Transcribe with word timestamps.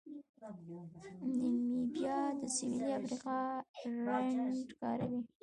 نیمیبیا 1.37 2.19
د 2.39 2.41
سویلي 2.55 2.89
افریقا 2.99 3.39
رینډ 4.35 4.67
کاروي. 4.79 5.19